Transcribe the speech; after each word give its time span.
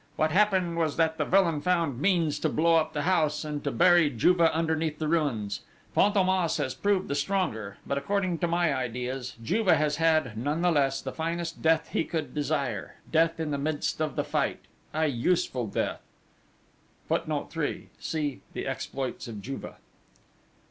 What 0.15 0.31
happened 0.31 0.77
was 0.79 0.97
that 0.97 1.19
the 1.19 1.25
villain 1.25 1.61
found 1.61 2.01
means 2.01 2.39
to 2.39 2.49
blow 2.49 2.77
up 2.77 2.93
the 2.93 3.03
house, 3.03 3.45
and 3.45 3.63
to 3.63 3.69
bury 3.69 4.09
Juve 4.09 4.41
underneath 4.41 4.97
the 4.97 5.07
ruins. 5.07 5.59
Fantômas 5.95 6.57
has 6.57 6.73
proved 6.73 7.07
the 7.07 7.13
stronger; 7.13 7.77
but, 7.85 7.99
according 7.99 8.39
to 8.39 8.47
my 8.47 8.73
ideas, 8.73 9.35
Juve 9.43 9.67
has 9.67 9.97
had, 9.97 10.35
none 10.35 10.63
the 10.63 10.71
less, 10.71 11.03
the 11.03 11.11
finest 11.11 11.61
death 11.61 11.89
he 11.89 12.03
could 12.03 12.33
desire 12.33 12.95
death 13.11 13.39
in 13.39 13.51
the 13.51 13.59
midst 13.59 14.01
of 14.01 14.15
the 14.15 14.23
fight 14.23 14.61
a 14.91 15.05
useful 15.05 15.67
death!" 15.67 16.01
[Footnote 17.07 17.51
3: 17.51 17.89
See 17.99 18.41
The 18.53 18.65
Exploits 18.65 19.27
of 19.27 19.39
Juve. 19.39 19.75